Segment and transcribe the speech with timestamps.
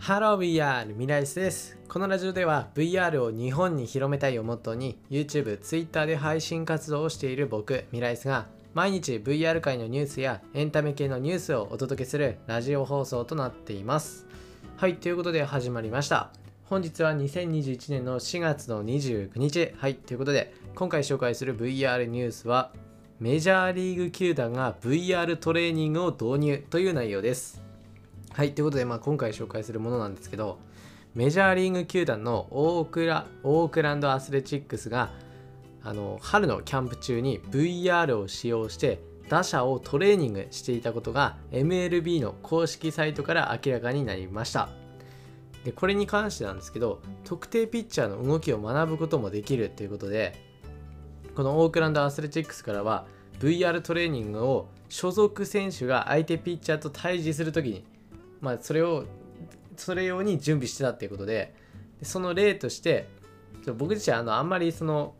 [0.00, 1.78] ハロー VR ミライスです。
[1.86, 14.26] このラジオでは VR を日本に広めたいをモットーに YouTube、Twitter で配信活動をしている僕、ミライスが毎日 VR 界のニュースやエンタメ系のニュースをお届けするラジオ放送となっています。
[14.78, 16.30] はい、ということで始まりました。
[16.64, 19.74] 本日は2021年の4月の29日。
[19.76, 22.72] はい、ということで今回紹介する VR ニュースは
[23.18, 27.69] メジャーリーグ球団が VR トレーニングを導入という内容です。
[28.32, 30.58] はい、ということで、まあ、今回紹介するものなんですけど、
[31.14, 35.10] メジャーリーグ球団のオークラオークランドアスレチックスが
[35.82, 44.68] あの春のキャンプ中に VR を使用して打者をトレーニングしていたことが MLB の公式サイトから明らかになりました。
[45.64, 50.34] でこれに関してなんですけど特定ピッチャーの動きを学ぶこともできるということで
[51.34, 53.04] このオークランドアスレチックスからは
[53.40, 57.84] VR トレーニングを所属選手が相手ピッチャーと対峙するときに
[58.40, 59.04] まあ、それを
[59.76, 61.54] それ用に準備してたっていうことで
[61.98, 63.08] でその例として
[63.76, 65.14] 僕自身あのあんまりその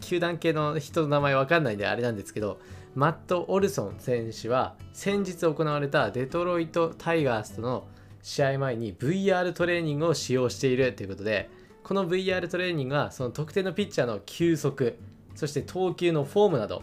[0.00, 2.60] 球団系の人の名前わかんないんであれなんですけど
[2.94, 7.86] マット・オルソン選手は先日行われたデトロイト・タイガースとの
[8.22, 11.50] 試合前に VR トレーニングを使用しているということで
[11.82, 14.98] この VR トレーニングはその特定のピッチャーの球速
[15.34, 16.82] そして投球のフォームなど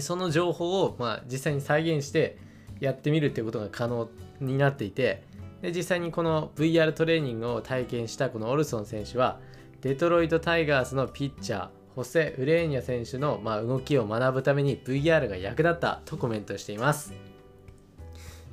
[0.00, 2.36] その情報をまあ実際に再現して
[2.80, 4.08] やってみるっていうことが可能
[4.40, 5.22] になっていて
[5.62, 9.40] で実際にこの VR トレーニングを体験したこのオルソン選手は
[9.80, 17.12] デトロイト・タイガースのピッチャーホセ・ウレーニャ選手の、ま、動きを学ぶために VR が役立ったとコメントしています。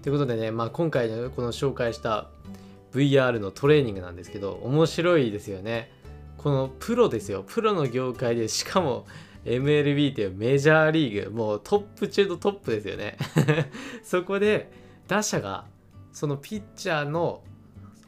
[0.03, 2.27] ということでね、まあ、今回のこの紹介した
[2.93, 5.91] VR のトレーニングなんですけど面白いですよね。
[6.37, 9.05] このプロですよプロの業界でしかも
[9.45, 13.17] MLB っていうメジャーリーグもうトップ中のトップですよね。
[14.03, 14.71] そこで
[15.07, 15.65] 打者が
[16.11, 17.43] そのピッチャーの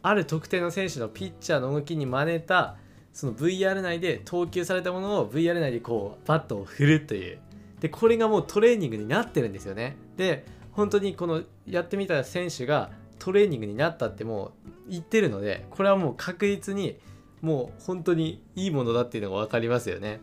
[0.02, 2.78] ある特定の選手のピッチャーの動きに真似た
[3.14, 7.40] その VR 内で投球されたものを VR 内でこうバットを振るという。
[7.80, 9.98] でこれがもうトレーニングになってるんですよね。
[10.18, 14.54] で本当にこのやってみた選手がトレーニングになったっても
[14.88, 16.98] う言ってるのでこれはもう確実に
[17.42, 20.22] もう本当にいいものだっていうのが分かりますよね。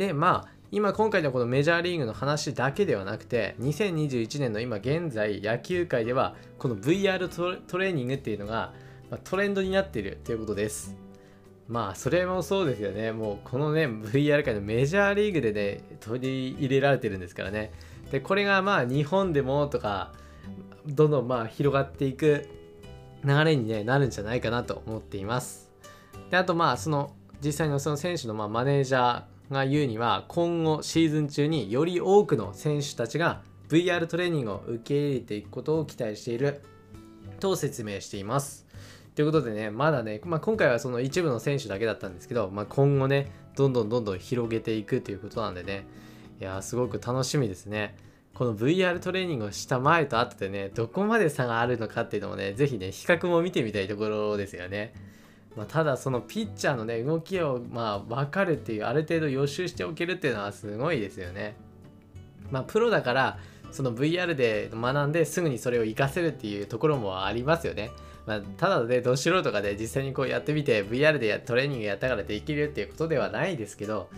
[0.00, 8.72] でまあ今今回のこのメジャーリーグの話だけではなくて2021年の今現在野球界ではこの VR トレーニングっていうのが
[9.24, 10.96] トレンドになっているということです。
[11.68, 13.12] まあそれもそうですよね。
[13.12, 17.70] もうこのね VR 界のメジャーリーグでね取り入れられてるんですからね。
[18.10, 20.14] でこれがまあ日本でもとか
[20.86, 22.48] どんどんまあ広がっていく
[23.22, 25.70] 流れに、ね、なるんじゃないかなと思っています。
[26.30, 27.12] であとまあその
[27.44, 36.62] 実際のその選手のまマネージャーが言うには今後シーズン中により多くの選手たちが VR トレーニングを受け入れていくことを期待している
[37.40, 38.66] と説明しています。
[39.14, 45.86] ということでね、まだね、まあ、今回はその一部の選手だけだったんですけど、まあ、今後ね、どんどんどんどん広げていくということなんでね、
[46.40, 47.96] いやー、すごく楽しみですね。
[48.34, 54.94] この VR トレーニングをした前と後でね、どこまで差があるのかっていうのもね、ぜひね、比較も見てみたいところですよね。
[55.60, 61.54] まあ、ただそのピッチャーのね動きをまあ分かるっていうある程度予習しておけるっていうのはすごいですよね。
[62.50, 63.38] まあプロだから
[63.70, 67.90] その VR で学んですぐにそれを活かせるっていうところもありますよね。
[68.24, 74.08] まあ、ただでど素人がね実際にこうやってみて VR でトレーニングやったからできるっていうことではないですけど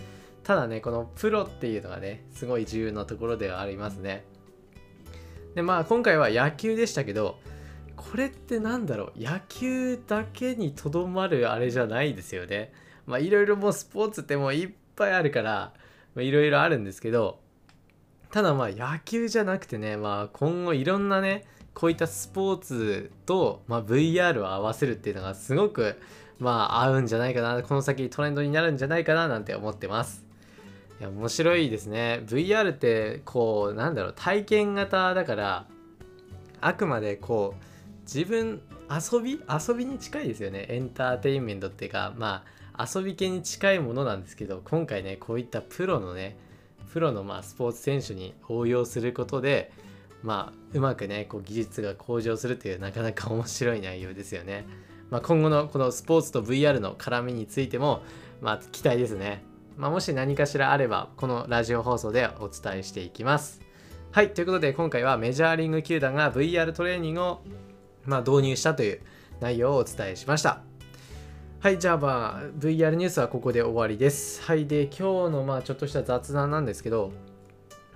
[0.45, 4.25] ただねこのプロっていうのがねすごい重要なところではありますね。
[5.57, 7.41] でまあ今回は野球でしたけど
[8.11, 9.23] これってなんだろう？
[9.23, 12.73] 野球だけにとどまるあれじゃないですよね。
[13.07, 15.73] まあいろいろもうスポーツってもういっぱいあるから
[16.17, 17.41] いろいろあるんですけど
[18.31, 25.99] ただまあ野球じゃなくてねまあ今後いろんなねこういったスポーツと、まあ、VR を合わせるっていうのがすごく
[26.39, 30.25] まあ合うんじゃないかなこの先トレンドになるんじゃないかななんて思ってます。
[31.01, 32.23] いや面白いですね。
[32.27, 35.67] VR ってこうなんだろう体験型だから
[36.61, 37.65] あくまでこう
[38.03, 38.61] 自分
[38.91, 39.41] 遊び？
[39.49, 40.67] 遊びに近いですよね。
[40.69, 42.63] エンターテインメントっていうかまあ
[42.95, 46.37] 遊び系に近いものなんですけど今回ねこういったプロのね
[46.93, 49.73] プロのまあスポーツ選手に応用することで
[50.23, 54.67] まあうまくねこう技術が向上するっていうなかなか 面白い内容ですよね、
[55.11, 58.03] まあ、今後のこのスポーツと VR の絡みについても
[58.41, 59.45] まあ期待ですね、
[59.77, 63.61] まあ、もし何かしらあればこのラジオ放送でお伝えしていきます。
[64.11, 67.43] はいということで今回はメジャーリング球団が VR トレーニングを
[68.05, 69.01] まあ、導入したという
[69.41, 70.63] 内容をお伝えしました。
[71.61, 74.43] はい、じゃあまあ VR ニュースはここで終わりです。
[74.43, 77.13] はい、で今日のまあちょっとした雑談なんですけど、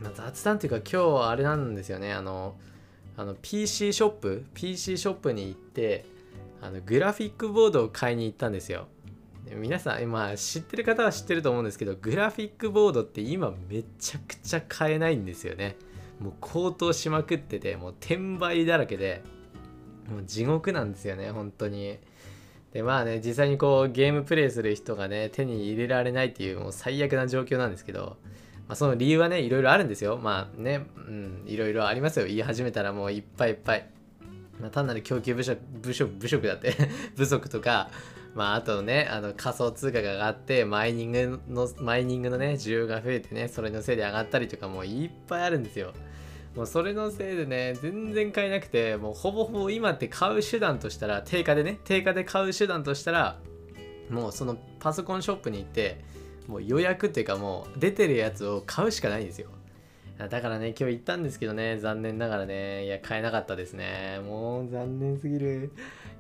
[0.01, 2.55] まあ、雑談っていうか今日はあれなんですよね、あの、
[3.17, 6.05] あの PC ショップ PC ショップに行って
[6.61, 8.89] あのグラフィックボードを買いに行ったんですよ
[9.55, 15.77] 皆さん今知ってる方は知ってると思うんですけどグラフィックボードって今めちゃくちゃ買えないんですよね
[16.21, 19.23] もう高騰しまくっててもう転売だらけで
[20.09, 21.99] もう地獄なんですよね本当に。
[22.73, 28.17] でまあね実際にこうゲームプレイする人がね手に入れられないっていうもう最悪な状況なんですけど
[28.69, 30.19] まあ、その理由はねいろいろあるんですよ。
[30.19, 32.27] まあねうんいろいろありますよ。
[32.27, 33.89] 言い始めたらもういっぱいいっぱい、
[34.61, 36.75] まあ、単なる供給不足不足不足だって
[37.17, 37.91] 不足とか
[38.35, 45.95] まあ、あとね、あの仮想通貨が上がって、マイニングの、マイニングのね、需要が増えてね、それのせいで上がったりとかもいっぱいあるんですよ。
[46.57, 53.39] もうそれのせいでね、全然買えなくて、もうほぼほぼ今って買う手段としたら、定価でね、定価で買う手段としたら、
[54.09, 56.01] もうそのパソコンショップに行って、
[56.49, 59.49] もう予約っていうかもう出てるやつを買うしかないんですよ。
[60.19, 64.21] だからね、今日行ったんですけどね、残念ながらね、いや、買えなかったですね。
[64.27, 65.73] もう残念すぎる。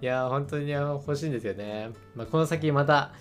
[0.03, 1.93] いや、本当に欲しいんですよね。
[2.15, 3.15] まあ、この先また、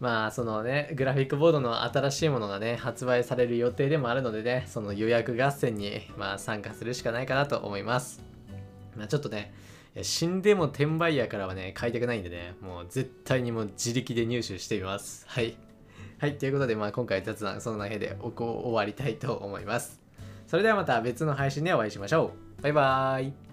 [0.00, 8.22] まあ、そのね、グラフィックボードの新しいものがね、発売される予定でもあるのでね、その予約合戦に、まあ、参加するしかないかなと思います。
[8.96, 9.52] まあ、ちょっとね、
[10.00, 15.26] 死んでも転売ヤーからはね、買いたくないんでね、もう絶対にもう自力で入手してみます。
[15.28, 15.56] はい。
[16.18, 20.00] はい、ということで、まあ、今回雑談その辺でおこ終わりたいと思います。
[20.46, 22.62] それではまた別の配信でお会いしましょう。
[22.62, 23.49] バイバーイ。